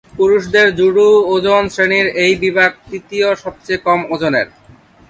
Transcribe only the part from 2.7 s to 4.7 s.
তৃতীয় সবচেয়ে কম ওজনের।